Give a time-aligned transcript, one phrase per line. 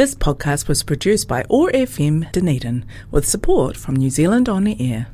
[0.00, 5.08] This podcast was produced by ORFM Dunedin with support from New Zealand On Air.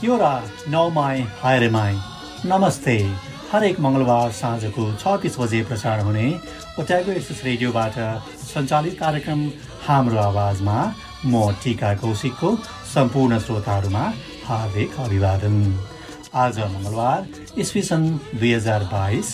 [0.00, 2.11] Kia ora, nau mai, haere mai.
[2.44, 2.94] नमस्ते।
[3.50, 6.24] हरेक मङ्गलबार साँझको छ तिस बजे प्रसारण हुने
[6.82, 7.98] ओट्यागो एक्सेस रेडियोबाट
[8.42, 9.44] सञ्चालित कार्यक्रम
[9.86, 10.78] हाम्रो आवाजमा
[11.26, 12.50] म टिका कौशिकको
[12.94, 14.02] सम्पूर्ण श्रोताहरूमा
[14.46, 15.54] हार्दिक अभिवादन।
[16.34, 19.30] आज मङ्गलबार इस्वी सन् दुई हजार बाइस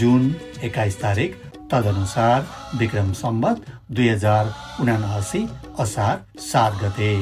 [0.00, 0.26] जुन
[0.64, 1.36] एक्काइस तारिक
[1.70, 2.48] तदनुसार
[2.80, 5.46] विक्रम सम्बत दुई हजार उनासी
[5.78, 7.12] असार सात गते।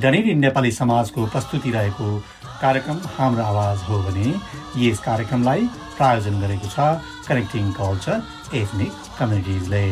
[0.00, 2.12] दैनिक नेपाली समाजको प्रस्तुति रहेको
[2.62, 4.26] कार्यक्रम हाम्रो आवाज हो भने
[4.78, 6.88] यस कार्यक्रमलाई प्रायोजन गरेको छ
[7.26, 9.84] कनेक्टिङ कल्चर एथनिक कम्युनिटिजले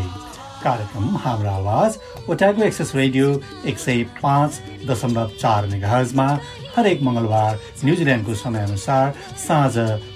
[0.63, 3.29] कार्यक्रम हाम्रो आवाज ओटाको एक्सेस रेडियो
[3.67, 6.29] एक सय पाँच दशमलव चार मेगाहजमा
[6.77, 9.75] हरेक मङ्गलबार न्युजिल्यान्डको समयअनुसार साँझ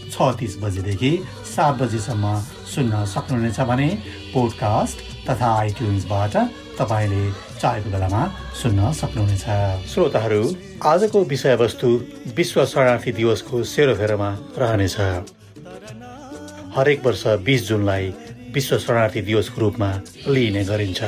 [0.09, 1.13] छ तिस बजेदेखि
[1.49, 2.35] सात बजीसम्म
[2.75, 3.89] सुन्न सक्नुहुनेछ भने
[4.29, 6.37] पोडकास्ट तथा आइट्युन्सबाट
[6.79, 7.23] तपाईँले
[7.61, 8.23] चाहेको बेलामा
[8.61, 9.47] सुन्न सक्नुहुनेछ।
[9.93, 10.43] श्रोताहरू
[10.83, 11.89] आजको विषयवस्तु
[12.37, 14.97] विश्व शरणार्थी दिवसको सेरोफेरोमा रहनेछ।
[16.77, 18.13] हरेक वर्ष बिस जुनलाई
[18.55, 19.91] विश्व शरणार्थी दिवसको रूपमा
[20.29, 21.03] लिइने गरिन्छ।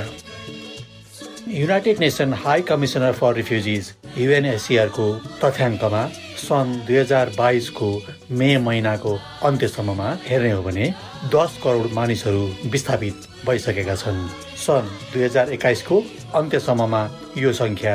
[1.48, 5.06] United Nation High Commissioner for Refugees युएनएसिआरको
[5.42, 6.02] तथ्याङ्कमा
[6.38, 7.90] सन् दुई हजार बाइसको
[8.30, 9.12] मे महिनाको
[9.44, 10.86] अन्त्यसम्ममा हेर्ने हो भने
[11.34, 14.28] दस करोड मानिसहरू विस्थापित भइसकेका छन्।
[14.66, 15.96] सन् दुई हजार एक्काइसको
[16.38, 17.02] अन्त्यसम्ममा
[17.38, 17.94] यो सङ्ख्या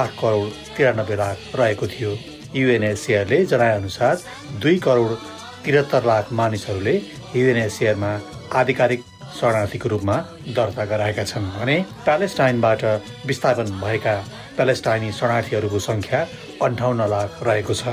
[0.00, 2.12] आठ करोड तिरानब्बे लाख रहेको थियो।
[2.56, 4.14] युएनएसिआरले जनाएअनुसार
[4.62, 5.10] दुई करोड
[5.64, 6.94] त्रिहत्तर लाख मानिसहरूले
[7.36, 8.12] युएनएसिआरमा
[8.60, 9.00] आधिकारिक
[9.36, 10.16] शरणार्थीको रूपमा
[10.56, 12.84] दर्ता गराएका छन् भने प्यालेस्टाइनबाट
[13.28, 14.14] विस्थापन भएका
[14.56, 16.20] प्यालेस्टाइनी शरणार्थीहरूको सङ्ख्या
[16.66, 17.84] अन्ठाउन्न लाख रहेको छ।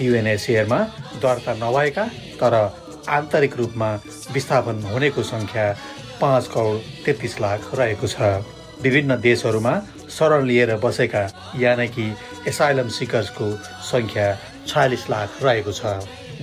[0.00, 0.80] युएनएसिआरमा
[1.22, 2.04] दर्ता नभएका
[2.40, 2.54] तर
[3.08, 3.90] आन्तरिक रूपमा
[4.34, 5.66] विस्थापन हुनेको सङ्ख्या
[6.20, 8.16] पाँच करोड तेत्तिस लाख रहेको छ।
[8.82, 9.74] विभिन्न देशहरूमा
[10.10, 11.22] शरण लिएर बसेका
[11.58, 12.06] यानि कि
[12.48, 13.46] एसाइलम सिकर्सको
[13.90, 14.26] सङ्ख्या
[14.66, 15.82] छयालिस लाख रहेको छ।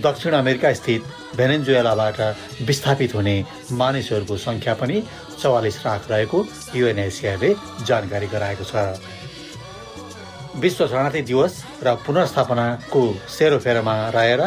[0.06, 1.02] दक्षिण अमेरिका स्थित
[1.38, 2.20] भेनेजुएलाबाट
[2.68, 3.36] विस्थापित हुने
[3.74, 5.02] मानिसहरूको सङ्ख्या पनि
[5.42, 6.46] चौवालिस लाख रहेको
[6.76, 7.56] युएनएसिआरले
[7.88, 8.76] जानकारी गराएको छ।
[10.62, 14.42] विश्व शरणार्थी दिवस र पुनर्स्थापनाको सेरोफेरोमा रहेर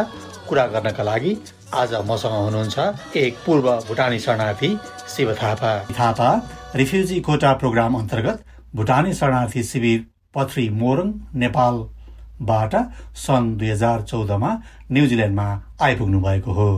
[0.49, 1.33] कुरा गर्नका लागि
[1.75, 4.69] आज मसँग हुनुहुन्छ एक पूर्व भुटानी शरणार्थी
[5.09, 5.73] Shiv Thapa.
[5.99, 6.31] Thapa
[6.77, 8.45] refugee quota programme अन्तर्गत
[8.75, 10.01] भुटानी शरणार्थी शिविर
[10.35, 12.75] पथरी मोरङ नेपालबाट
[13.17, 14.51] सन् दुई हजार चौधमा
[14.93, 15.49] न्युजिल्यान्डमा
[15.83, 16.71] आइपुग्नु भएको हो।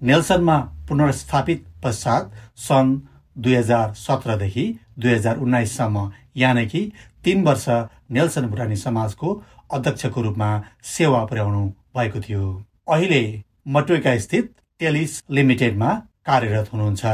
[0.00, 0.58] नेल्सनमा
[0.88, 2.32] पुनर्स्थापित पश्चात
[2.68, 2.98] सन्
[3.36, 4.66] दुई हजार सत्रदेखि
[4.98, 6.90] दुई हजार उन्नाइससम्म यानि कि
[7.24, 7.68] तीन वर्ष
[8.10, 9.40] नेल्सन भुटानी समाजको
[9.72, 10.62] अध्यक्षको रूपमा
[10.96, 12.44] सेवा पुर्याउनु भएको थियो।
[12.88, 13.24] अहिले
[13.66, 15.90] मटुका स्थित टेलिस लिमिटेडमा
[16.26, 17.04] कार्यरत हुनुहुन्छ।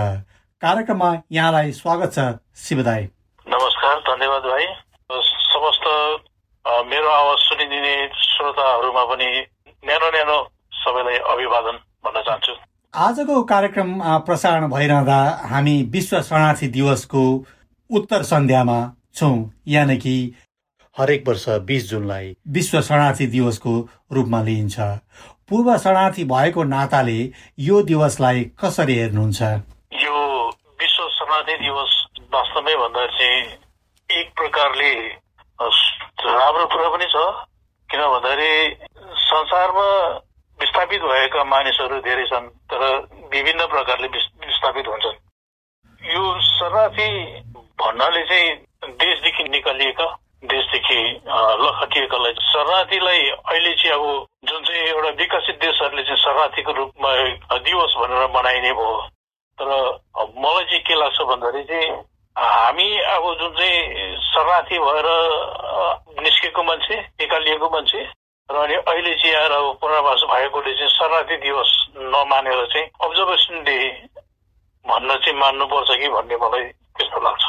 [0.62, 2.24] कार्यक्रममा यहाँलाई स्वागत छ
[2.58, 3.04] शिवदाई
[3.46, 4.66] नमस्कार धन्यवाद भाइ।
[5.44, 5.86] समस्त
[6.90, 7.94] मेरो आवाज सुनिदिने
[8.24, 9.30] श्रोताहरूमा पनि
[9.84, 10.42] न्यानो न्यानो
[10.74, 12.58] सबैलाई अभिवादन भन्न चाहन्छु।
[12.94, 17.24] आजको कार्यक्रम प्रसारण भइरहँदा हामी विश्व शरणार्थी दिवसको
[17.90, 18.78] उत्तर सन्ध्यामा
[19.14, 19.36] छौँ।
[19.68, 20.16] यानि कि
[20.96, 23.74] हरेक वर्ष बिस जुनलाई विश्व शरणार्थी दिवसको
[24.12, 24.78] रूपमा लिइन्छ।
[25.50, 27.18] पूर्व शरणार्थी भएको नाताले
[27.66, 29.40] यो दिवसलाई कसरी हेर्नुहुन्छ?
[30.02, 30.16] यो
[30.80, 31.92] विश्व शरणार्थी दिवस
[32.34, 33.40] वास्तवमै भन्दा चाहिँ
[34.10, 34.92] एक प्रकारले
[35.60, 37.16] राम्रो कुरा पनि छ।
[37.90, 38.52] किन भन्दाखेरि
[39.22, 39.88] संसारमा
[40.58, 42.82] विस्थापित भएका मानिसहरू धेरै छन् तर
[43.34, 45.18] विभिन्न प्रकारले विस्थापित हुन्छन्।
[46.14, 47.08] यो शरणार्थी
[47.82, 48.50] भन्नाले चाहिँ
[49.02, 50.06] देशदेखि निकालिएका
[50.42, 51.00] देशदेखि
[51.62, 57.10] लखटिएकालाई शरणार्थीलाई अहिले चाहिँ अब जुन चाहिँ एउटा विकसित देशहरूले चाहिँ शरणार्थीको रूपमा
[57.60, 58.96] दिवस भनेर मनाइने भयो।
[59.58, 59.68] तर
[60.40, 61.90] मलाई चाहिँ के लाग्छ भन्दाखेरि चाहिँ
[62.36, 65.08] हामी अब जुन चाहिँ शरणार्थी भएर
[66.24, 68.00] निस्केको मान्छे निकालिएको मान्छे
[68.48, 71.70] र अनि अहिले चाहिँ आएर अब पुनर्वास भएकोले चाहिँ शरणार्थी दिवस
[72.16, 73.78] नमानेर चाहिँ अब्जर्भेसन डे
[74.84, 76.64] भन्न चाहिँ मान्नुपर्छ कि भन्ने मलाई
[76.96, 77.44] त्यस्तो लाग्छ।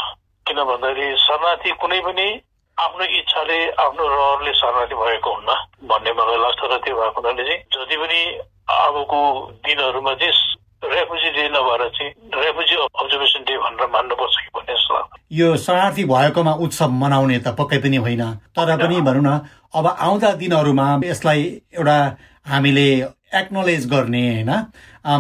[0.46, 2.28] किन भन्दाखेरि शरणार्थी कुनै पनि
[2.78, 5.50] आफ्नो इच्छाले आफ्नो रहरले शरणार्थी भएको हुन्न
[5.90, 8.20] भन्ने मलाई लाग्छ र त्यो भएको हुनाले चाहिँ जति पनि
[8.72, 9.20] अबको
[9.66, 15.20] दिनहरूमा चाहिँ रेफ्युजी डे नभएर चाहिँ रेफ्युजी अब्जर्भेसन डे भनेर मान्नुपर्छ कि भन्ने जस्तो लाग्छ।
[15.32, 18.24] यो शरणार्थी भएकोमा उत्सव मनाउने त पक्कै पनि होइन।
[18.58, 19.40] तर पनि भनौँ न
[19.76, 21.44] अब आउँदा दिनहरूमा यसलाई
[21.78, 21.98] एउटा
[22.46, 22.88] हामीले
[23.42, 24.52] एक्नोलेज गर्ने होइन?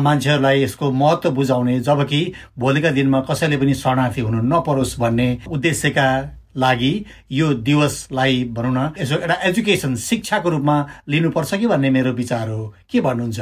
[0.01, 2.21] मान्छेहरूलाई यसको महत्त्व बुझाउने जबकि
[2.59, 6.07] भोलिका दिनमा कसैले पनि शरणार्थी हुनु नपरोस् भन्ने उद्देश्यका
[6.55, 6.93] लागि
[7.31, 10.75] यो दिवसलाई भनौँ न यसो एउटा एजुकेसन शिक्षाको रूपमा
[11.09, 12.61] लिनुपर्छ कि भन्ने मेरो विचार हो?
[12.91, 13.39] के भन्नुहुन्छ?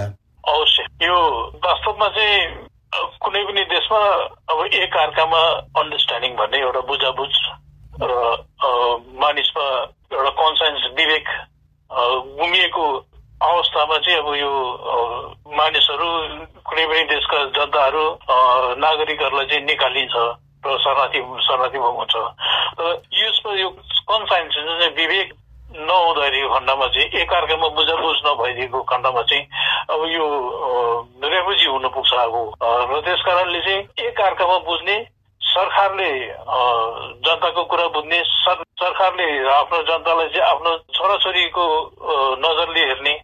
[0.49, 1.17] अवश्य। यो
[1.65, 2.67] वास्तवमा चाहिँ
[3.23, 4.01] कुनै पनि देशमा
[4.51, 5.41] अब एक अर्कामा
[5.79, 7.33] अन्डरस्ट्यान्डिङ भन्ने एउटा बुझाबुझ
[8.01, 8.11] र
[9.21, 9.65] मानिसमा
[10.13, 11.27] एउटा कन्साइन्स विवेक
[12.39, 12.85] गुमिएको
[13.41, 14.51] अवस्थामा चाहिँ अब यो
[15.57, 16.09] मानिसहरू
[16.67, 18.05] कुनै पनि देशका जनताहरू
[18.83, 20.15] नागरिकहरूलाई चाहिँ निकालिन्छ।
[20.63, 22.15] र शरणार्थी शरणार्थी हुन्छ
[22.79, 23.69] र यसमा यो
[24.05, 25.33] कन्साइन्स जुन चाहिँ विवेक
[25.69, 29.43] नहुँदाखेरि खण्डमा चाहिँ एकअर्कामा बुझाबुझ नभइदिएको खण्डमा चाहिँ
[29.89, 30.25] अब यो
[31.25, 32.35] रेफ्युजी हुन पुग्छ अब
[32.89, 34.97] र त्यस कारणले चाहिँ एकअर्कामा बुझ्ने
[35.41, 36.09] सरकारले
[37.21, 41.65] जनताको कुरा बुझ्ने सरकारले आफ्नो जनतालाई चाहिँ आफ्नो छोराछोरीको
[42.39, 43.15] नजरले हेर्ने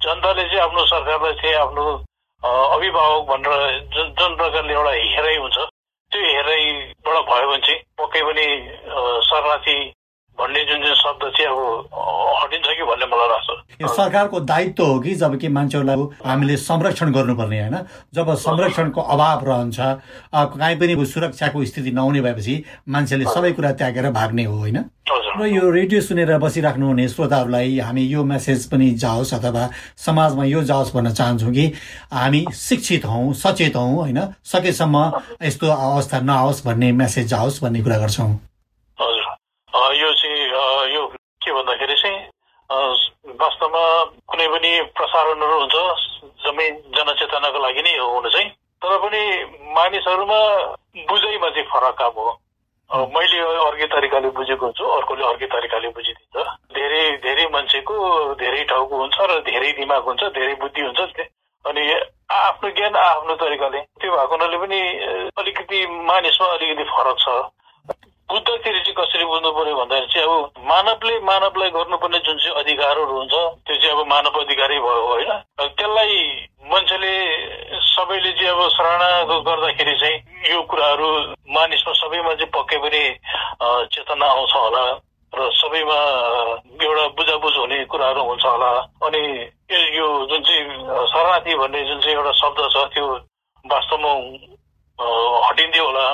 [0.00, 1.84] जनताले चाहिँ आफ्नो सरकारलाई चाहिँ आफ्नो
[2.42, 3.62] अभिभावक भनेर
[3.94, 5.58] जुन जुन प्रकारले एउटा हेराइ हुन्छ
[6.14, 8.46] त्यो हेराइबाट भयो भने चाहिँ पक्कै पनि
[9.24, 9.76] शरणार्थी
[10.38, 11.58] भन्ने जुन जुन शब्द चाहिँ अब
[12.42, 13.48] हटिन्छ कि भन्ने मलाई लाग्छ।
[13.82, 15.96] यो सरकारको दायित्व हो कि जब कि मान्छेहरूलाई
[16.26, 17.76] हामीले संरक्षण गर्नुपर्ने होइन?
[18.14, 19.78] जब संरक्षणको अभाव रहन्छ
[20.34, 24.78] कहीँ पनि सुरक्षाको स्थिति नहुने भएपछि मान्छेले सबै कुरा त्यागेर भाग्ने हो होइन?
[25.38, 30.62] र यो रेडियो सुनेर बसिराख्नु हुने श्रोताहरूलाई हामी यो मेसेज पनि जाओस् अथवा समाजमा यो
[30.62, 31.66] जाओस् भन्न चाहन्छौँ कि
[32.12, 34.20] हामी शिक्षित हौँ सचेत हौँ होइन?
[34.44, 35.10] सकेसम्म
[35.42, 38.30] यस्तो अवस्था नआओस् भन्ने मेसेज जाओस् भन्ने कुरा गर्छौँ।
[39.74, 41.06] यो चाहिँ यो
[41.42, 42.18] के भन्दाखेरि चाहिँ
[43.36, 43.82] वास्तवमा
[44.28, 45.76] कुनै पनि प्रसारणहरू हुन्छ
[46.40, 48.48] जम्मै जनचेतनाको लागि नै हो हुनु चाहिँ
[48.82, 49.22] तर पनि
[49.72, 50.38] मानिसहरूमा
[51.04, 52.30] बुझाइमा चाहिँ फरक काम हो
[53.10, 57.94] मैले अर्कै तरिकाले बुझेको हुन्छु अर्कोले अर्कै तरिकाले बुझिदिन्छ धेरै धेरै मान्छेको
[58.36, 61.26] धेरै टाउको हुन्छ र धेरै दिमाग हुन्छ धेरै बुद्धि हुन्छ
[61.64, 61.82] अनि
[62.34, 64.80] आफ्नो ज्ञान आफ्नो तरिकाले त्यो भएको हुनाले पनि
[65.36, 67.36] अलिकति मानिसमा अलिकति फरक छ
[68.34, 73.34] बुद्धखेरि चाहिँ कसरी बुझ्नु पर्यो भन्दाखेरि चाहिँ अब मानवले मानवलाई गर्नुपर्ने जुन चाहिँ अधिकारहरू हुन्छ
[73.62, 75.30] त्यो चाहिँ अब मानव अधिकारै भयो होइन?
[75.78, 76.16] त्यसलाई
[76.70, 77.14] मान्छेले
[77.94, 79.08] सबैले चाहिँ अब सराहना
[79.48, 80.18] गर्दाखेरि चाहिँ
[80.50, 81.08] यो कुराहरू
[81.54, 83.02] मानिसमा सबैमा चाहिँ पक्कै पनि
[83.94, 84.84] चेतना आउँछ होला
[85.32, 85.98] र सबैमा
[86.86, 88.70] एउटा बुझाबुझ हुने कुराहरू हुन्छ होला।
[89.06, 89.22] अनि
[89.98, 93.06] यो जुन चाहिँ शरणार्थी भन्ने जुन चाहिँ एउटा शब्द छ त्यो
[93.64, 94.12] वास्तवमा
[95.46, 96.06] हटिन्थ्यो होला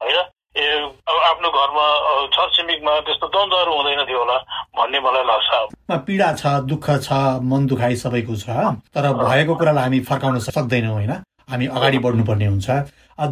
[0.00, 0.18] होइन?
[0.58, 1.86] आफ्नो घरमा
[2.34, 4.36] छरछिमेकमा त्यस्तो द्वन्द्वहरू हुँदैन थियो होला
[4.78, 7.12] भन्ने मलाई लाग्छ पीडा छ दुःख छ
[7.50, 8.48] मन दुखाइ सबैको छ
[8.94, 11.12] तर भएको कुरालाई हामी फर्काउन सक्दैनौँ होइन?
[11.50, 12.68] हामी अगाडि बढ्नुपर्ने हुन्छ।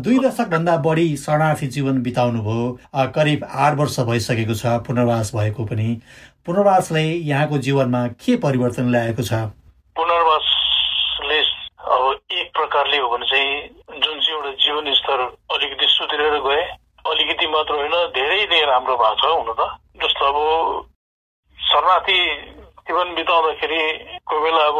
[0.04, 5.64] दुई दशक भन्दा बढी शरणार्थी जीवन बिताउनु भयो करिब आठ वर्ष भइसकेको छ पुनर्वास भएको
[5.64, 5.88] पनि।
[6.46, 9.32] पुनर्वासले यहाँको जीवनमा के परिवर्तन ल्याएको छ?
[9.96, 11.40] पुनर्वासले
[11.86, 12.02] अब
[12.32, 13.52] एक प्रकारले हो भने चाहिँ
[14.00, 15.20] जुन चाहिँ एउटा जीवन स्तर
[15.54, 16.64] अलिकति सुध्रेर गए
[17.10, 19.60] अलिकति मात्र होइन धेरै नै राम्रो भएको छ हुन त।
[20.02, 20.38] जस्तो अब
[21.58, 22.18] शरणार्थी
[22.86, 23.80] जीवन बिताउँदाखेरि
[24.26, 24.78] कोही बेला अब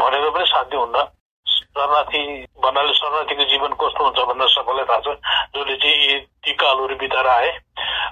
[0.00, 1.04] भनेर पनि साध्य हुन्न।
[1.46, 2.20] शरणार्थी
[2.62, 5.08] भन्नाले शरणार्थीको जीवन कस्तो हुन्छ भनेर सबैलाई थाहा छ
[5.54, 7.50] जसले चाहिँ ती कालहरू बिताएर आए।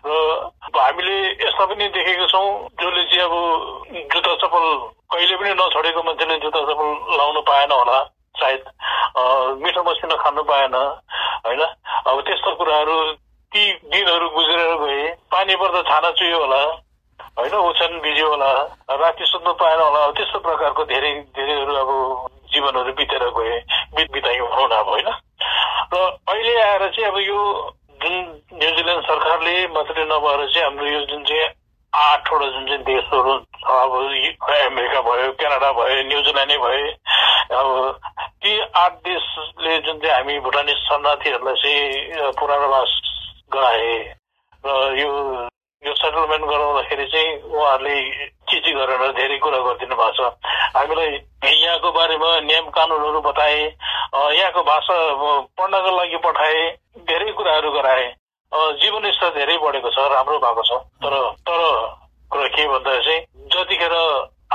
[0.06, 0.10] र
[0.76, 2.48] हामीले यस्ता पनि देखेका छौँ
[2.80, 3.34] जसले चाहिँ अब
[4.12, 4.64] जुत्ता चप्पल
[5.12, 6.88] कहिले पनि नछोडेको मान्छेले जुत्ता चप्पल
[7.18, 7.98] लाउनु पाएन होला
[8.36, 8.62] सायद
[9.62, 11.62] मिठो मसिनो खानु पाएन होइन?
[12.06, 12.96] अब त्यस्तो कुराहरू
[13.52, 16.62] ती दिनहरू गुज्रेर गए। पानी पर्दा छाना चुयो होला।
[17.38, 18.50] होइन ओछ्यान भिज्यो होला।
[18.90, 21.90] राति सुत्नु पाएन होला। त्यस्तो प्रकारको धेरै धेरैहरू अब
[22.52, 23.58] जीवनहरू बितेर गए।
[23.96, 25.08] बित बितायौँ भनौँ न अब होइन?
[25.94, 25.96] र
[26.28, 27.38] अहिले आएर चाहिँ अब यो
[28.02, 28.14] जुन
[28.52, 31.48] न्युजिल्यान्ड सरकारले मात्रै नभएर चाहिँ हाम्रो यो जुन चाहिँ
[31.92, 33.92] आठवटा जुन चाहिँ देशहरू छ अब
[34.66, 36.86] अमेरिका भयो क्यानाडा भयो न्युजिल्यान्डै भयो
[37.56, 38.00] अब
[38.42, 43.05] ती आठ देशले जुन चाहिँ हामी भुटानी शरणार्थीहरूलाई चाहिँ पुनर्वास
[43.56, 43.92] गराए
[44.64, 44.68] र
[45.00, 45.10] यो
[45.82, 47.96] यो सेटलमेन्ट गराउँदाखेरि चाहिँ उहाँहरूले
[48.50, 50.20] चिची गरेर धेरै कुरा गरिदिनु भएको छ।
[50.76, 51.10] हामीलाई
[51.46, 54.96] यहाँको बारेमा नियम कानुनहरू बताए यहाँको भाषा
[55.58, 56.62] पढ्नको लागि पठाए
[57.06, 58.06] धेरै कुराहरू गराए।
[58.82, 61.14] जीवन स्तर धेरै बढेको छ राम्रो भएको छ। तर
[61.46, 61.60] तर
[62.30, 63.20] कुरा के भन्दा चाहिँ
[63.52, 63.94] जतिखेर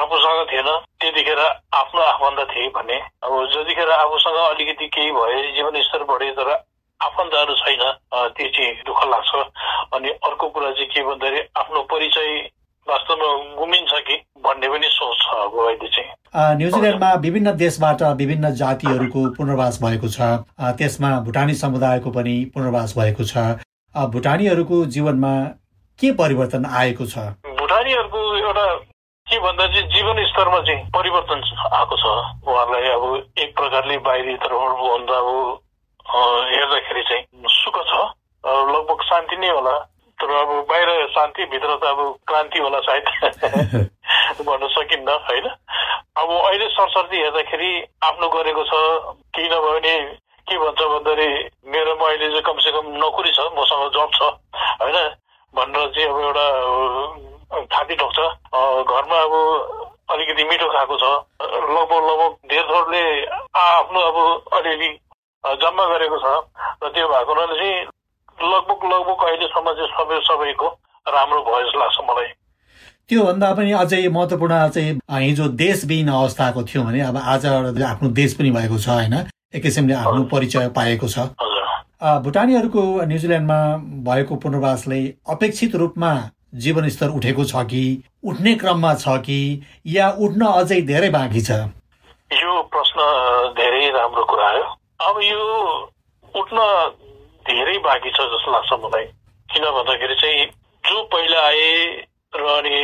[0.01, 6.03] आफूसँग थिएन त्यतिखेर आफ्नो आफन्त थिए भने अब जतिखेर आफूसँग अलिकति केही भए जीवन स्तर
[6.12, 6.50] बढे तर
[7.08, 7.84] आफन्तहरू छैन
[8.38, 9.31] त्यो चाहिँ दुःख लाग्छ।
[9.96, 12.29] अनि अर्को कुरा चाहिँ के भन्दाखेरि आफ्नो परिचय
[12.88, 14.15] वास्तवमा गुमिन्छ कि
[14.46, 20.29] भन्ने पनि सोच छ अब अहिले चाहिँ। न्युजिल्यान्डमा विभिन्न देशबाट विभिन्न जातिहरूको पुनर्वास भएको छ।
[20.79, 23.38] त्यसमा भुटानी समुदायको पनि पुनर्वास भएको छ।
[23.96, 25.34] भुटानीहरूको जीवनमा
[26.00, 27.17] के परिवर्तन आएको छ?
[27.60, 28.65] भुटानीहरूको एउटा
[29.27, 31.39] के भन्दा चाहिँ जीवन स्तरमा चाहिँ परिवर्तन
[31.72, 32.05] आएको छ।
[32.48, 33.03] उहाँहरूलाई अब
[33.39, 35.29] एक प्रकारले बाहिरी तर्फबाट भन्दा अब
[36.10, 37.93] हेर्दाखेरि चाहिँ सुख छ।
[38.43, 39.77] लगभग शान्ति नै होला।
[40.20, 43.03] तर अब बाहिर शान्ति भित्र त अब क्रान्ति होला सायद।
[44.48, 45.48] भन्न सकिन्न होइन?
[46.17, 47.72] अब अहिले सरसर्ती हेर्दाखेरि
[48.03, 48.74] आफ्नो गरेको छ।
[49.36, 49.96] केही नभए भने
[50.48, 51.27] के भन्छ भन्दाखेरि
[51.72, 54.22] मेरोमा अहिले चाहिँ कमसेकम नोकरी छ मसँग जब छ
[54.81, 54.98] होइन?
[55.53, 56.46] भनेर चाहिँ अब एउटा
[57.72, 58.20] थाती ठोक्छ।
[58.91, 59.34] घरमा अब
[60.12, 61.03] अलिकति मिठो खाएको छ।
[61.41, 63.03] लगभग लगभग धेर थोरले
[63.62, 64.17] आफ्नो अब
[64.53, 64.89] अलिअलि
[65.43, 66.25] जम्मा गरेको छ
[66.83, 67.77] र त्यो भएको हुनाले चाहिँ
[68.51, 70.67] लगभग लगभग अहिलेसम्म चाहिँ सबै सबैको
[71.05, 72.27] राम्रो भयो जस्तो लाग्छ मलाई।
[73.10, 74.91] त्योभन्दा पनि अझै महत्वपूर्ण चाहिँ
[75.25, 79.15] हिजो देशविहीन अवस्थाको थियो भने अब आज आफ्नो देश पनि भएको छ होइन?
[79.55, 81.25] एक किसिमले आफ्नो परिचय पाएको छ।
[82.25, 83.60] भुटानीहरूको न्युजिल्यान्डमा
[84.05, 86.12] भएको पुनर्वासले अपेक्षित रूपमा
[86.63, 87.83] जीवनस्तर उठेको छ कि
[88.24, 89.39] उठ्ने क्रममा छ कि
[89.88, 91.51] या उठ्न अझै धेरै बाँकी छ?
[92.31, 93.00] यो प्रश्न
[93.60, 94.63] धेरै राम्रो कुरा हो
[95.01, 95.43] अब यो
[96.34, 96.58] उठ्न
[97.46, 99.05] धेरै बाँकी छ जस्तो लाग्छ मलाई।
[99.50, 100.46] किन भन्दाखेरि चाहिँ
[100.84, 101.72] जो पहिला आए
[102.34, 102.77] र अनि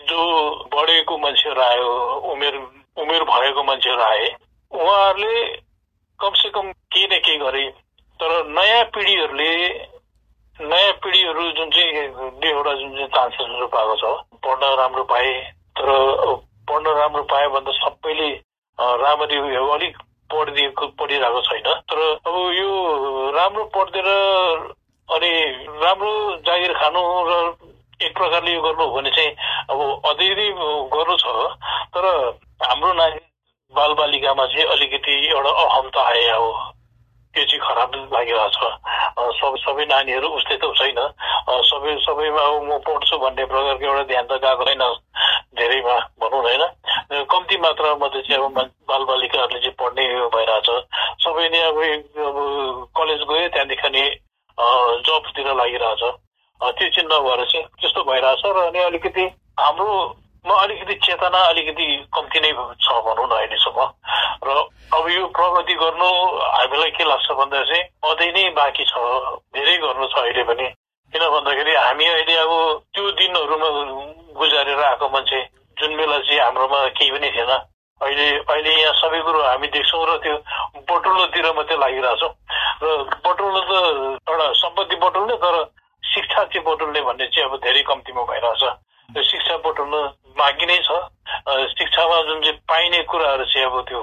[0.00, 0.20] जो
[0.74, 1.88] बढेको मान्छेहरू आयो
[2.32, 2.56] उमेर
[2.96, 4.26] उमेर भएको मान्छेहरू आए
[4.72, 5.44] उहाँहरूले
[6.20, 7.64] कमसेकम केही न केही गरे
[8.20, 9.52] तर नयाँ पिँढीहरूले
[10.60, 11.92] नयाँ पिँढीहरू जुन चाहिँ
[12.50, 14.12] एउटा जुन चाहिँ चान्सेसहरू पाएको छ
[14.44, 15.32] पढ्न राम्रो पाए
[15.76, 15.90] तर
[16.68, 18.30] पढ्न राम्रो पायो भन्दा सबैले
[18.98, 19.96] राम्ररी अलिक
[20.32, 22.70] पढिदिएको पढिरहेको छैन। तर अब यो
[23.36, 24.08] राम्रो पढिदिएर
[25.08, 25.32] अनि
[25.82, 26.12] राम्रो
[26.46, 27.32] जागिर खानु र
[28.02, 29.30] एक प्रकारले यो गर्नु हो भने चाहिँ
[29.70, 29.78] अब
[30.10, 30.28] अझै
[30.94, 31.26] गर्नु छ।
[31.94, 32.04] तर
[32.62, 33.20] हाम्रो नानी
[33.72, 36.44] बालबालिकामा चाहिँ अलिकति एउटा अहमता आए अब
[37.36, 38.64] त्यो चाहिँ खराब लागिरहेको छ।
[39.36, 41.00] सबै सबै नानीहरू उस्तै त छैन।
[41.68, 44.84] सबै सबैमा अब म पढ्छु भन्ने प्रकारको एउटा ध्यान त गएको छैन।
[45.56, 46.64] धेरैमा भनौँ न होइन?
[47.28, 48.56] कम्ती मात्रामा मात्रै चाहिँ अब
[48.88, 50.68] बालबालिकाहरूले चाहिँ पढ्ने भइरहेछ।
[51.24, 51.78] सबै नै अब
[52.24, 52.36] अब
[52.96, 54.04] कलेज गयो त्यहाँदेखि अनि
[55.06, 56.02] जबतिर लागिरहेछ।
[56.60, 59.24] त्यो चाहिँ नभएर चाहिँ त्यस्तो भइरहेछ र अनि अलिकति
[60.46, 63.82] हाम्रोमा अलिकति चेतना अलिकति कम्ती नै छ भनौँ न अहिलेसम्म।
[64.46, 64.48] र
[64.94, 68.94] अब यो प्रगति गर्नु हामीलाई के लाग्छ भन्दा चाहिँ अझै नै बाँकी छ
[69.50, 70.66] धेरै गर्नु छ अहिले पनि।
[71.10, 72.52] किन भन्दाखेरि हामी अहिले अब
[72.94, 73.70] त्यो दिनहरूमा
[74.38, 75.40] गुजारेर आएको मान्छे
[75.76, 80.16] जुन बेला चाहिँ हाम्रोमा केही पनि थिएन। अहिले अहिले यहाँ सबै कुरो हामी देख्छौँ र
[80.22, 80.34] त्यो
[80.86, 82.32] बटुल्नोतिर मात्रै लागिरहेछौँ।
[82.82, 82.86] र
[83.26, 83.72] बटुल्नु त
[84.30, 85.56] एउटा सम्पत्ति बटुल्ने तर
[86.02, 88.62] शिक्षा चाहिँ बटुल्ने भन्ने चाहिँ अब धेरै कम्तीमा भइरहेछ।
[89.14, 90.00] शिक्षा बटुल्नु
[90.38, 90.90] बाँकी नै छ।
[91.72, 94.02] शिक्षामा जुन चाहिँ पाइने कुराहरू चाहिँ अब त्यो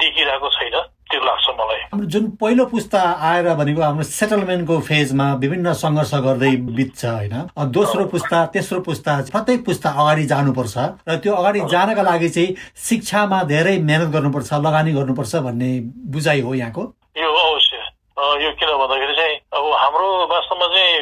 [0.00, 0.76] देखिरहेको छैन
[1.10, 3.00] त्यो लाग्छ मलाई। जुन पहिलो पुस्ता
[3.30, 7.34] आएर भनेको हाम्रो सेटलमेन्टको फेजमा विभिन्न सङ्घर्ष गर्दै बित्छ होइन?
[7.76, 10.76] दोस्रो पुस्ता तेस्रो पुस्ता प्रत्येक पुस्ता अगाडि जानुपर्छ
[11.08, 12.54] र त्यो अगाडि जानका लागि चाहिँ
[12.88, 15.70] शिक्षामा धेरै मेहनत गर्नुपर्छ लगानी गर्नुपर्छ भन्ने
[16.12, 16.82] बुझाइ हो यहाँको।
[17.16, 17.76] यो अवश्य।
[18.16, 20.94] यो किन भन्दाखेरि चाहिँ अब हाम्रो वास्तवमा चाहिँ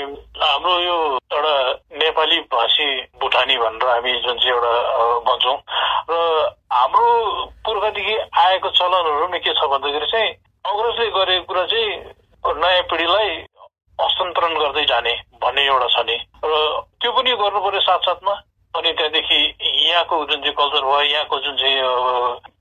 [0.43, 0.97] हाम्रो यो
[1.33, 1.55] एउटा
[2.15, 2.87] नेपाली भाषी
[3.19, 4.71] भुटानी भनेर हामी जुन चाहिँ एउटा
[5.27, 5.59] भन्छौँ।
[6.07, 6.15] र
[6.71, 7.07] हाम्रो
[7.67, 10.31] पूर्वदेखि आएको चलनहरू नै के छ भन्दाखेरि चाहिँ
[10.63, 11.91] अग्रजले गरेको कुरा चाहिँ
[12.55, 13.31] नयाँ पिँढीलाई
[13.99, 16.55] हस्तान्तरण गर्दै जाने भन्ने एउटा छ नि। र
[17.03, 18.35] त्यो पनि गर्नु पर्यो साथसाथमा।
[18.75, 19.39] अनि त्यहाँदेखि
[19.91, 21.79] यहाँको जुन चाहिँ कल्चर भयो यहाँको जुन चाहिँ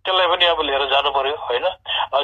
[0.02, 1.66] त्यसलाई पनि अब लिएर जानु पर्यो होइन?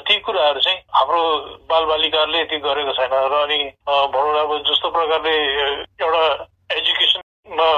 [0.02, 1.22] ती कुराहरू चाहिँ हाम्रो
[1.70, 5.34] बालबालिकाहरूले ती गरेको छैन। र अनि भनौँ अब जस्तो प्रकारले
[6.02, 6.24] एउटा
[6.70, 7.70] एजुकेसनमा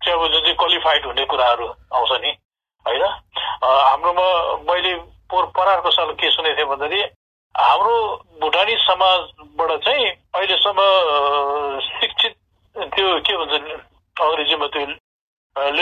[0.00, 2.32] चाहिँ अब जुन चाहिँ क्वालिफाइड हुने कुराहरू आउँछ नि
[2.86, 3.04] होइन
[3.60, 4.28] हाम्रोमा
[4.64, 4.94] मैले
[5.28, 7.02] पोहोर परारको साल के सुनेको थिएँ भन्दाखेरि
[7.54, 7.94] हाम्रो
[8.40, 10.80] भुटानी समाजबाट चाहिँ अहिलेसम्म
[11.92, 12.34] शिक्षित
[12.96, 13.54] त्यो के भन्छ
[14.16, 14.86] अङ्ग्रेजीमा त्यो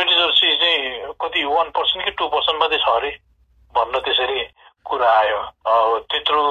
[0.04, 3.10] लिटरेसी चाहिँ कति वान पर्सेन्ट कि टू पर्सेन्ट मात्रै छ अरे?
[3.74, 4.40] भन्न त्यसरी
[4.86, 5.40] कुरा आयो।
[6.10, 6.42] त्यत्रो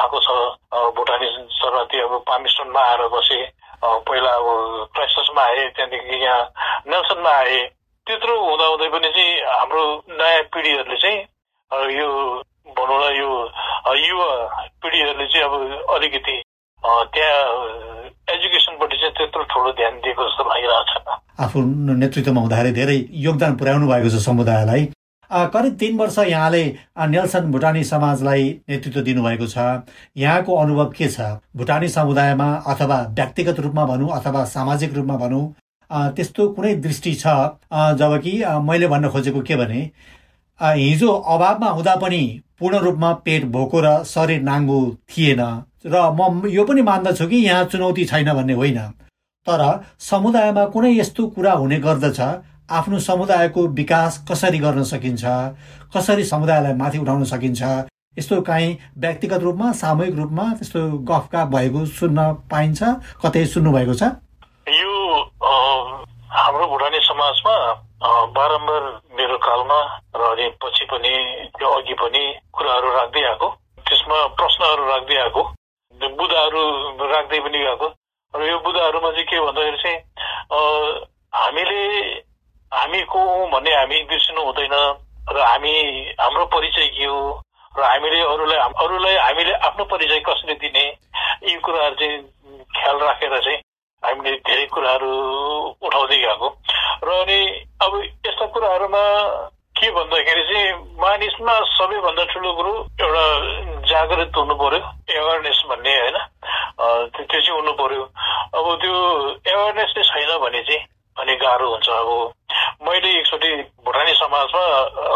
[0.00, 0.28] आएको छ।
[0.96, 1.28] भुटानी
[1.58, 3.40] शरणार्थी अब पामिस्टनमा आएर बसे।
[3.82, 4.48] पहिला अब
[4.94, 6.42] क्राइस्टसमा आए त्यहाँदेखि यहाँ
[6.86, 7.60] नेल्सनमा आए।
[8.06, 11.18] त्यत्रो हुँदाहुँदै पनि चाहिँ हाम्रो नयाँ पिँढीहरूले चाहिँ
[11.96, 12.08] यो
[12.76, 13.30] भनौँ न यो
[13.96, 14.30] युवा
[14.82, 15.54] पिँढीहरूले चाहिँ अब
[15.96, 16.36] अलिकति
[17.14, 17.99] त्यहाँ
[18.34, 21.60] एजुकेसनपट्टि चाहिँ त्यत्रो ठुलो ध्यान दिएको जस्तो लागिरहेको छ। आफू
[22.00, 24.82] नेतृत्वमा हुँदाखेरि धेरै योगदान पुर्याउनु भएको छ समुदायलाई।
[25.30, 26.62] करिब तिन वर्ष यहाँले
[27.08, 29.56] नेल्सन भुटानी समाजलाई नेतृत्व दिनुभएको छ।
[30.16, 31.20] यहाँको अनुभव के छ?
[31.56, 35.44] भुटानी समुदायमा अथवा व्यक्तिगत रूपमा भनौँ अथवा सामाजिक रूपमा भनौँ
[36.16, 37.26] त्यस्तो कुनै दृष्टि छ?
[38.00, 38.32] जब कि
[38.62, 39.80] मैले भन्न खोजेको के भने
[40.60, 42.22] हिजो अभावमा हुँदा पनि
[42.60, 45.40] पूर्ण रूपमा पेट भोको र शरीर नाङ्गो थिएन
[45.86, 48.78] र म यो पनि मान्दछु कि यहाँ चुनौती छैन भन्ने होइन।
[49.46, 49.62] तर
[49.98, 52.20] समुदायमा कुनै यस्तो कुरा हुने गर्दछ
[52.70, 55.24] आफ्नो समुदायको विकास कसरी गर्न सकिन्छ
[55.96, 57.62] कसरी समुदायलाई माथि उठाउन सकिन्छ
[58.18, 62.82] यस्तो काहीँ व्यक्तिगत रूपमा सामूहिक रूपमा त्यस्तो गफका भएको सुन्न पाइन्छ?
[63.24, 64.02] कतै सुन्नु भएको छ?
[64.68, 64.92] यो
[66.36, 67.54] हाम्रो भुटानी समाजमा
[68.00, 68.82] बारम्बार
[69.16, 69.78] मेरो कालमा
[70.16, 71.12] र अनि पछि पनि
[71.52, 73.48] त्यो अघि पनि कुराहरू राख्दै आएको।
[73.84, 75.42] त्यसमा प्रश्नहरू राख्दै आएको।
[76.16, 76.62] बुदाहरू
[77.12, 77.88] राख्दै पनि गएको।
[78.34, 79.98] र यो बुदाहरूमा चाहिँ के भन्दाखेरि चाहिँ
[81.36, 81.80] हामीले
[82.72, 84.74] हामी को हौँ भन्ने हामी बिर्सिनु हुँदैन।
[85.28, 85.74] र हामी
[86.20, 87.20] हाम्रो परिचय के हो?
[87.76, 90.84] र हामीले अरूलाई अरूलाई हामीले आफ्नो परिचय कसरी दिने?
[91.44, 92.16] यी कुराहरू चाहिँ
[92.76, 93.58] ख्याल राखेर चाहिँ
[94.02, 95.12] हामीले धेरै कुराहरू
[95.84, 96.48] उठाउँदै गएको।
[97.04, 97.40] र अनि
[97.80, 97.94] अब
[98.26, 99.02] यस्ता कुराहरूमा
[99.78, 103.24] के भन्दाखेरि चाहिँ मानिसमा सबैभन्दा ठुलो कुरो एउटा
[103.90, 104.80] जागृत हुनु पर्यो
[105.16, 106.16] एवेरनेस भन्ने होइन?
[107.16, 108.02] त्यो चाहिँ हुनु पर्यो
[108.58, 108.94] अब त्यो
[109.46, 110.84] एवेरनेस चाहिँ छैन भने चाहिँ
[111.16, 112.10] अनि गाह्रो हुन्छ अब
[112.84, 113.50] मैले एकचोटि
[113.84, 114.64] भुटानी समाजमा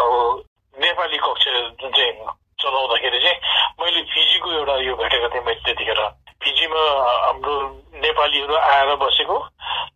[0.01, 0.43] अब
[0.75, 1.45] नेपाली कक्ष
[1.81, 2.13] जुन चाहिँ
[2.61, 3.37] चलाउँदाखेरि चाहिँ
[3.81, 6.01] मैले फिजीको एउटा यो भेटेको थिएँ मैले त्यतिखेर
[6.43, 6.81] फिजीमा
[7.25, 7.53] हाम्रो
[8.01, 9.37] नेपालीहरू आएर बसेको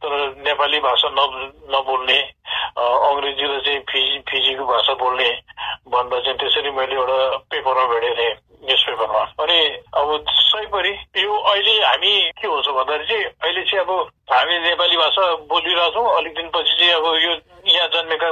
[0.02, 1.22] तर नेपाली भाषा न
[1.70, 2.20] नबोल्ने
[2.80, 5.30] अङ्ग्रेजीलाई चाहिँ फिजी फिजीको भाषा बोल्ने
[5.94, 7.18] भन्दा चाहिँ त्यसरी मैले एउटा
[7.52, 9.60] पेपरमा भेटेको थिएँ न्युज पेपरमा अनि
[9.94, 10.10] अब
[10.42, 13.92] सयपरि यो अहिले हामी के हुन्छ भन्दाखेरि चाहिँ अहिले चाहिँ अब
[14.32, 17.32] हामी नेपाली भाषा बोलिरहेछौँ। अलिक दिनपछि चाहिँ अब यो
[17.70, 18.30] यहाँ जन्मेका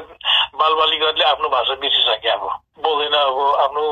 [0.60, 2.44] बालबालिकाहरूले आफ्नो भाषा बिर्सिसके अब।
[2.84, 3.84] बोल्दैन अब आफ्नो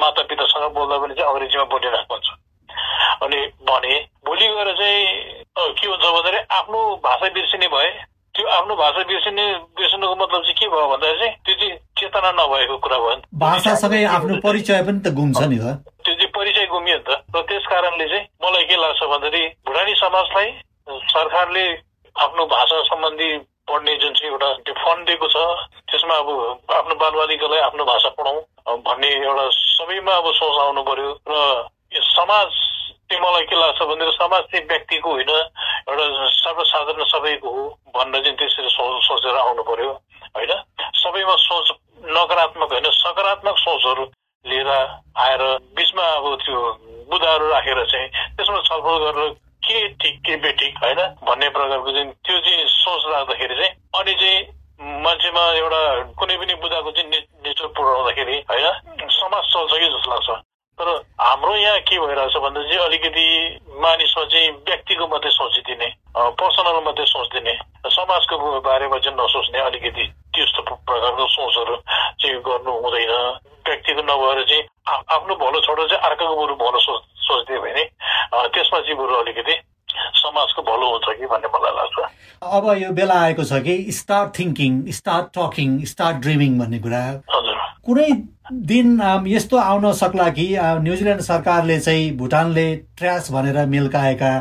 [0.00, 2.28] माता पितासँग बोल्दा पनि चाहिँ अङ्ग्रेजीमा बोलिरहेको हुन्छ।
[3.24, 3.94] अनि भने
[4.26, 5.00] भोलि गएर चाहिँ
[5.56, 7.90] के हुन्छ भन्दाखेरि आफ्नो भाषा बिर्सिने भए
[8.36, 9.44] त्यो आफ्नो भाषा बिर्सिने
[9.76, 14.34] बिर्सिनुको मतलब चाहिँ के भयो भन्दाखेरि चाहिँ त्यो चाहिँ चेतना नभएको कुरा भयो। भाषासँगै आफ्नो
[14.44, 15.66] परिचय पनि त गुम्छ नि त।
[16.04, 19.94] त्यो चाहिँ परिचय गुमियो नि त। र त्यस कारणले चाहिँ मलाई के लाग्छ भन्दाखेरि भुटानी
[20.04, 20.48] समाजलाई
[20.86, 21.64] सरकारले
[22.16, 23.28] आफ्नो भाषा सम्बन्धी
[23.68, 25.36] पढ्ने जुन चाहिँ एउटा त्यो फन्ड दिएको छ
[25.90, 26.28] त्यसमा अब
[26.70, 31.68] आफ्नो बालबालिकालाई आफ्नो भाषा पढाउँ भन्ने एउटा सबैमा अब सोच आउनु पर्यो र
[32.10, 32.48] समाज
[33.06, 37.64] चाहिँ मलाई के लाग्छ भने समाज चाहिँ व्यक्तिको होइन एउटा सर्वसाधारण सबैको हो
[37.96, 38.70] भनेर चाहिँ त्यसरी
[39.02, 39.90] सोचेर आउनु पर्यो
[40.36, 40.52] होइन?
[40.96, 41.68] सबैमा सोच
[42.10, 44.04] नकारात्मक होइन सकारात्मक सोचहरू
[44.44, 44.68] लिएर
[45.16, 45.42] आएर
[45.76, 46.60] बिचमा अब त्यो
[47.10, 49.34] बुदाहरू राखेर चाहिँ त्यसमा छलफल गरेर
[49.66, 54.38] के ठिक के बेठिक होइन भन्ने प्रकारको चाहिँ त्यो चाहिँ सोच राख्दाखेरि चाहिँ अनि चाहिँ
[55.02, 55.82] मान्छेमा एउटा
[56.18, 57.08] कुनै पनि बुदाको चाहिँ
[57.44, 60.30] निचोड पुऱ्याउँदाखेरि होइन समाज चल्छ कि जस्तो लाग्छ।
[60.78, 60.88] तर
[61.20, 63.26] हाम्रो यहाँ के भइरहेछ भन्दा चाहिँ अलिकति
[63.80, 65.88] मानिसमा चाहिँ व्यक्तिको मात्रै सोचिदिने
[66.36, 67.54] पर्सनल मात्रै सोचिदिने
[67.88, 70.04] समाजको बारेमा चाहिँ नसोच्ने अलिकति
[70.36, 71.76] त्यस्तो प्रकारको सोचहरू
[72.20, 73.14] चाहिँ गर्नु हुँदैन।
[73.66, 74.62] व्यक्तिको नभएर चाहिँ
[75.16, 77.84] आफ्नो भलो छोडेर चाहिँ अर्काको बरु भलो सोच सोचिदियो भने
[78.54, 79.54] त्यसमा चाहिँ बरु अलिकति
[80.20, 81.96] समाजको भलो हुन्छ कि भन्ने मलाई लाग्छ।
[82.42, 87.02] अब यो बेला आएको छ कि start thinking start talking start dreaming भन्ने कुरा।
[87.34, 88.08] हजुर। कुनै
[88.70, 88.88] दिन
[89.26, 90.46] यस्तो आउन सक्ला कि
[90.86, 92.66] न्युजिल्यान्ड सरकारले चाहिँ भुटानले
[92.98, 94.32] ट्र्यास भनेर मिल्काएका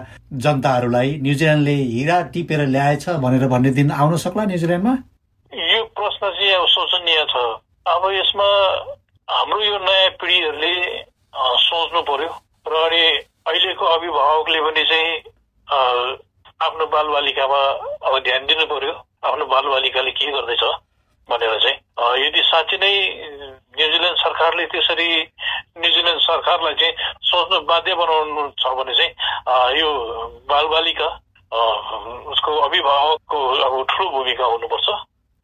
[0.45, 4.93] जनताहरूलाई न्युजिल्यान्डले हिरा टिपेर ल्याएछ भनेर भन्ने दिन आउन सक्ला न्युजिल्यान्डमा
[5.51, 7.45] यो प्रश्न चाहिँ अब शोचनीय छ।
[7.87, 8.49] अब यसमा
[9.27, 10.73] हाम्रो यो नयाँ पिँढीहरूले
[11.67, 12.29] सोच्नु पर्यो।
[12.67, 13.01] र अनि
[13.47, 15.11] अहिलेको अभिभावकले पनि चाहिँ
[16.65, 17.61] आफ्नो बालबालिकामा
[18.05, 18.93] अब ध्यान दिनु पर्यो।
[19.29, 20.63] आफ्नो बालबालिकाले के गर्दैछ
[21.29, 21.77] भनेर चाहिँ।
[22.25, 22.93] यदि साँच्ची नै
[23.77, 25.09] न्युजिल्यान्ड सरकारले त्यसरी
[25.77, 26.93] न्युजिल्यान्ड सरकारलाई चाहिँ
[27.29, 29.89] सोच्नु बाध्य बनाउनु छ भने चाहिँ यो
[30.49, 31.09] बालबालिका
[32.33, 34.87] उसको अभिभावकको अब ठुलो भूमिका हुनुपर्छ।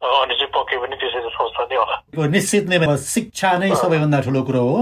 [0.02, 1.30] अनि चाहिँ पक्कै पनि त्यसरी
[1.70, 4.78] नि होला। निश्चित नै शिक्षा नै सबैभन्दा ठुलो कुरो हो।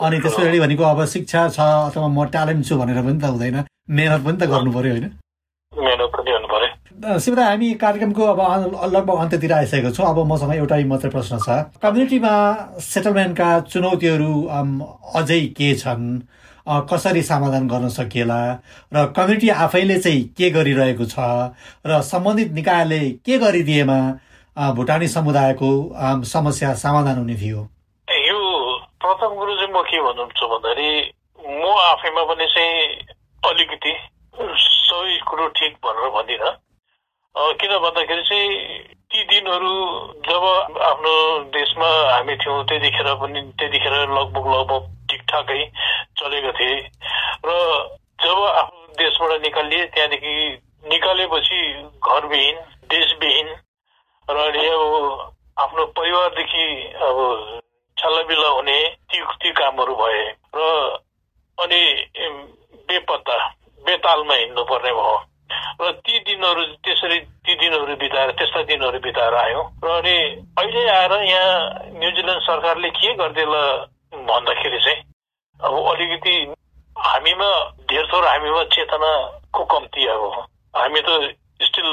[0.00, 3.58] अनि त्यसरी भनेको अब शिक्षा छ अथवा म ट्यालेन्ट छु भनेर पनि त हुँदैन।
[3.92, 5.06] मेहनत पनि त गर्नु पर्यो होइन।
[5.72, 8.40] मेहनत पनि गर्नु पर्यो। शिवदा हामी कार्यक्रमको अब
[8.96, 11.48] लगभग अन्त्यतिर आइसकेको छौँ। अब मसँग एउटै मात्रै प्रश्न छ।
[11.84, 12.34] कम्युनिटीमा
[12.80, 14.32] सेटलमेन्टका चुनौतीहरू
[15.20, 16.04] अझै के छन्?
[16.62, 18.40] कसरी समाधान गर्न सकिएला?
[18.94, 21.16] र कम्युनिटी आफैले चाहिँ के गरिरहेको छ?
[21.84, 24.00] र सम्बन्धित निकायले के गरिदिएमा?
[24.52, 25.68] भुटानी समुदायको
[26.28, 27.60] समस्या समाधान हुने थियो।
[28.08, 28.38] यो
[29.00, 30.90] प्रथम कुरो चाहिँ म के भन्नुहुन्छ भन्दाखेरि
[31.40, 32.84] म आफैमा पनि चाहिँ
[33.48, 33.92] अलिकति
[34.36, 36.52] सबै कुरो ठिक भनेर भन्दिनँ।
[37.60, 38.48] किन भन्दाखेरि चाहिँ
[39.08, 39.74] ती दिनहरू
[40.28, 40.44] जब
[40.84, 41.14] आफ्नो
[41.56, 45.60] देशमा हामी थियौँ त्यतिखेर पनि त्यतिखेर लगभग लगभग ठिकठाकै
[46.20, 46.76] चलेको थिए।
[47.48, 47.50] र
[48.20, 50.36] जब आफ्नो देशबाट निकालिए त्यहाँदेखि
[50.92, 51.60] निकालेपछि
[52.04, 52.56] घरविहीन
[52.92, 53.48] देशविहीन
[54.32, 56.64] र अब आफ्नो परिवारदेखि
[57.06, 57.18] अब
[57.96, 58.78] छल्लाबिल्ला हुने
[59.10, 60.22] ती ती कामहरू भए
[60.56, 60.60] र
[61.58, 61.80] अनि
[62.88, 63.36] बेपत्ता
[63.84, 65.16] बेतालमा हिँड्नु पर्ने भयो।
[65.82, 70.16] र ती दिनहरू त्यसरी ती दिनहरू बिताएर त्यस्ता दिनहरू बिताएर आयौँ। र अनि
[70.58, 73.62] अहिले आएर यहाँ न्युजिल्यान्ड सरकारले के गरिदिएला
[74.30, 75.00] भन्दाखेरि चाहिँ
[75.60, 76.34] अब अलिकति
[76.96, 77.50] हामीमा
[77.90, 80.24] धेर थोर हामीमा चेतनाको कम्ती अब।
[80.76, 81.10] हामी त
[81.66, 81.88] स्टिल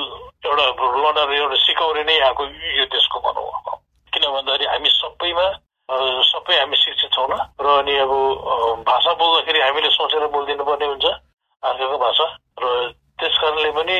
[0.45, 0.65] एउटा
[1.05, 2.43] लडर एउटा सिकाउने नै आएको
[2.77, 3.67] यो देशको भनौँ अब
[4.13, 5.47] किन भन्दाखेरि हामी सबैमा
[6.29, 8.13] सबै हामी शिक्षित छौँ र अनि अब
[8.87, 11.05] भाषा बोल्दाखेरि हामीले सोचेर बोलिदिनु पर्ने हुन्छ
[11.63, 12.25] अर्काको भाषा।
[12.61, 12.65] र
[13.19, 13.97] त्यस कारणले पनि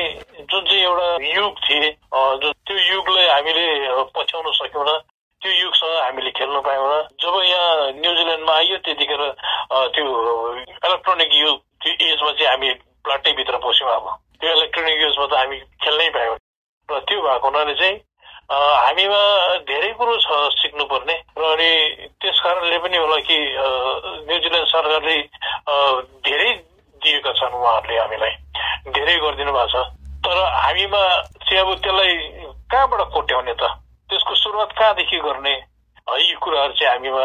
[0.50, 1.88] जुन चाहिँ एउटा युग थिए
[2.42, 3.66] जुन त्यो युगलाई हामीले
[4.16, 4.98] पछ्याउन सक्यौँ
[5.42, 9.22] त्यो युगसँग हामीले खेल्न पायौँ जब यहाँ न्युजिल्यान्डमा आइयो त्यतिखेर
[9.94, 10.06] त्यो
[10.62, 12.70] इलेक्ट्रोनिक युग त्यो एजमा चाहिँ हामी
[13.04, 14.06] प्लाटैभित्र पस्यौँ अब।
[14.40, 16.36] त्यो इलेक्ट्रोनिक युजमा त हामी खेल्नै पायौँ।
[16.88, 17.96] र त्यो भएको हुनाले चाहिँ
[18.50, 19.20] हामीमा
[19.68, 21.70] धेरै कुरो छ सिक्नुपर्ने। र अनि
[22.18, 23.36] त्यस कारणले पनि होला कि
[24.26, 25.16] न्युजिल्यान्ड सरकारले
[26.26, 26.50] धेरै
[27.00, 28.34] दिएका छन् उहाँहरूले हामीलाई।
[28.90, 29.76] धेरै गरिदिनु भएको छ।
[30.24, 31.02] तर हामीमा
[31.46, 32.12] चाहिँ अब त्यसलाई
[32.70, 33.62] कहाँबाट कोट्याउने त?
[34.10, 35.54] त्यसको सुरुवात कहाँदेखि गर्ने?
[36.10, 37.24] यी कुराहरू चाहिँ हामीमा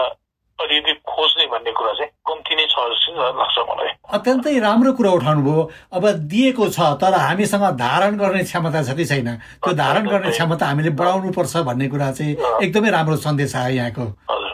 [0.56, 5.42] अलिकति खोज्ने भन्ने कुरा चाहिँ कम्ती नै छ जस्तो लाग्छ मलाई। अत्यन्तै राम्रो कुरा उठाउनु
[5.44, 5.64] भयो
[5.94, 9.30] अब दिएको छ तर हामीसँग धारण गर्ने क्षमता छ कि छैन।
[9.62, 14.06] त्यो धारण गर्ने क्षमता हामीले बढाउनु पर्छ भन्ने कुरा चाहिँ एकदमै राम्रो सन्देश आयो यहाँको।
[14.32, 14.54] हजुर।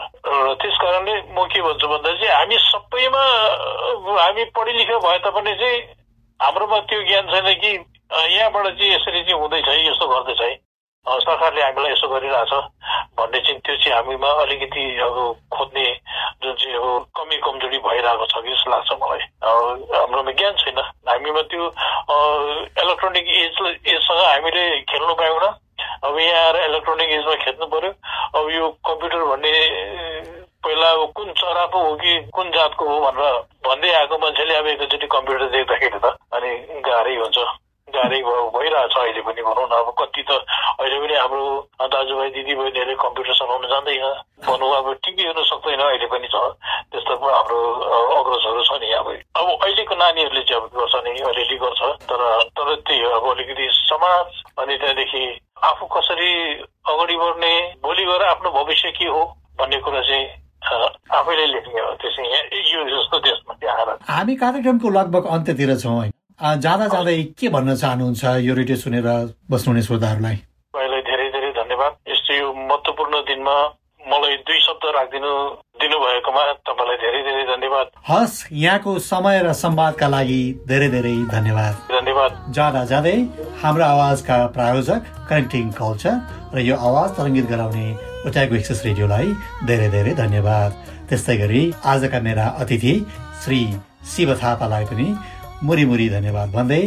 [0.62, 3.22] त्यस कारणले म के भन्छु भन्दा चाहिँ हामी सबैमा
[4.18, 5.78] हामी पढे लेखे भए तापनि चाहिँ
[6.40, 7.72] हाम्रोमा त्यो ज्ञान छैन कि
[8.12, 10.52] यहाँबाट चाहिँ यसरी चाहिँ हुँदैछ यस्तो गर्दैछ है।
[11.06, 12.52] सरकारले हामीलाई यसो गरिरहेछ।
[13.18, 15.16] भन्ने चाहिँ त्यो चाहिँ हामीमा अलिकति अब
[15.52, 15.84] खोज्ने
[16.42, 20.78] जुन चाहिँ अब कमी कमजोरी भइरहेको छ कि जस्तो लाग्छ मलाई। हाम्रोमा ज्ञान छैन।
[21.10, 21.64] हामीमा त्यो
[22.82, 27.90] इलेक्ट्रोनिक एज एजसँग हामीले खेल्नु पायौँ अब यहाँ आएर इलेक्ट्रोनिक एजमा खेल्नु पर्यो।
[28.38, 29.52] अब यो कम्प्युटर भन्ने
[30.62, 33.34] पहिला अब कुन चराको हो कि कुन जातको हो भनेर
[33.66, 36.50] भन्दै आएको मान्छेले अब एकैचोटि कम्प्युटर देख्दाखेरि त अनि
[36.86, 37.38] गाह्रै हुन्छ।
[37.94, 38.20] गाह्रै
[38.56, 40.30] भइरहेछ अहिले पनि भनौँ न। अब कति त
[40.80, 41.44] अहिले पनि हाम्रो
[41.92, 44.06] दाजुभाइ दिदीबहिनीहरूले कम्प्युटर चलाउन जान्दैन
[44.46, 46.36] भनौँ अब टिभी हेर्नु सक्दैन अहिले पनि छ।
[46.92, 47.60] त्यस्तो हाम्रो
[48.18, 52.20] अग्रजहरू छ नि। अब अब अहिलेको नानीहरूले चाहिँ अब गर्छ नि अलिअलि गर्छ। तर
[52.56, 54.26] तर त्यही हो अब अलिकति समाज
[54.58, 55.24] अनि त्यहाँदेखि
[55.70, 56.30] आफू कसरी
[56.92, 57.52] अगाडि बढ्ने
[57.82, 59.22] भोलि गएर आफ्नो भविष्य के हो
[59.60, 60.26] भन्ने कुरा चाहिँ
[60.62, 62.24] आफैले लेख्ने हो। त्यसै
[62.72, 68.24] यो जस्तो देशमा आएर हामी कार्यक्रमको लगभग अन्त्यतिर छौँ। होइन जाँदा जाँदै के भन्न चाहनुहुन्छ
[68.42, 69.06] यो रेडियो सुनेर
[69.46, 70.36] बस्नुहुने श्रोताहरूलाई?
[70.74, 73.56] तपाईँलाई धेरै धेरै धन्यवाद। यस्तो यो महत्वपूर्ण दिनमा
[74.02, 75.30] मलाई दुई शब्द राखिदिनु
[75.78, 82.30] दिनुभएकोमा तपाईँलाई धेरै धेरै धन्यवाद। हस् यहाँको समय र संवादका लागि धेरै धेरै धन्यवाद। धन्यवाद।
[82.50, 83.16] जाँदा जाँदै
[83.62, 85.00] हाम्रो आवाजका प्रायोजक
[85.30, 86.14] कनेक्टिङ कल्चर
[86.54, 87.86] र यो आवाज तरङ्गित गराउने
[88.26, 89.28] ओट्यागो एक्सेस रेडियोलाई
[89.70, 90.70] धेरै धेरै धन्यवाद।
[91.06, 92.94] त्यस्तै गरी आजका मेरा अतिथि
[93.44, 93.60] श्री
[94.10, 95.08] शिव थापालाई पनि
[95.62, 96.82] मुरी मुरी धन्यवाद भन्दै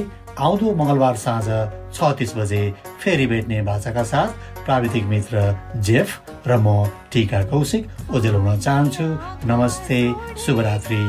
[0.45, 1.47] आउँदो मङ्गलबार साँझ
[1.95, 2.61] छ तिस बजे
[3.01, 5.43] फेरि भेट्ने भाषाका साथ प्राविधिक मित्र
[5.87, 6.09] जेफ
[6.47, 6.67] र म
[7.11, 9.05] टिका कौशिक ओजेल हुन चाहन्छु।
[9.47, 9.99] नमस्ते
[10.43, 11.03] शुभरात्रि।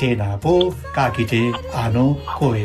[0.00, 0.54] टेना पो
[0.96, 1.42] काकिटे
[1.82, 2.06] आनो
[2.38, 2.64] कोए